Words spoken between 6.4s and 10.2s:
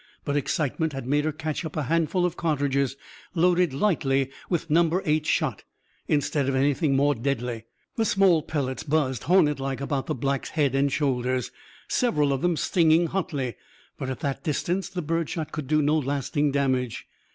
of anything more deadly. The small pellets buzzed, hornetlike, about the